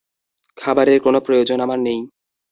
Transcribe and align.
খাবারের 0.57 0.99
কোন 1.01 1.15
প্রয়োজন 1.19 1.57
আমার 1.59 1.79
নেই। 1.79 1.99